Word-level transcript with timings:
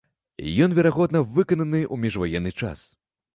Ён, 0.65 0.69
верагодна, 0.79 1.21
выкананы 1.35 1.81
ў 1.83 1.95
міжваенны 2.07 2.51
час. 2.63 2.83